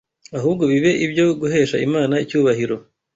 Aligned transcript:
ahubwo 0.37 0.63
bibe 0.71 0.91
ibyo 1.05 1.25
guhesha 1.41 1.75
Imana 1.87 2.13
icyubahiro, 2.23 2.75